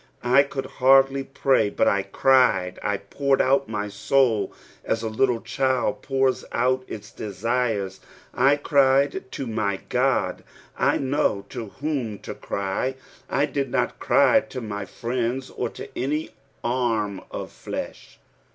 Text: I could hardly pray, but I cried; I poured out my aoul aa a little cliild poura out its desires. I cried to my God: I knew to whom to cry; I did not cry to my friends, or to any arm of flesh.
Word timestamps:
I 0.23 0.41
could 0.41 0.65
hardly 0.65 1.23
pray, 1.23 1.69
but 1.69 1.87
I 1.87 2.01
cried; 2.01 2.79
I 2.81 2.97
poured 2.97 3.39
out 3.39 3.69
my 3.69 3.85
aoul 3.85 4.51
aa 4.89 4.95
a 4.99 5.05
little 5.05 5.39
cliild 5.39 6.01
poura 6.01 6.37
out 6.53 6.83
its 6.87 7.11
desires. 7.11 7.99
I 8.33 8.55
cried 8.55 9.29
to 9.31 9.45
my 9.45 9.77
God: 9.89 10.43
I 10.75 10.97
knew 10.97 11.45
to 11.49 11.67
whom 11.81 12.17
to 12.17 12.33
cry; 12.33 12.95
I 13.29 13.45
did 13.45 13.69
not 13.69 13.99
cry 13.99 14.39
to 14.39 14.59
my 14.59 14.85
friends, 14.85 15.51
or 15.51 15.69
to 15.69 15.87
any 15.95 16.31
arm 16.63 17.21
of 17.29 17.51
flesh. 17.51 18.17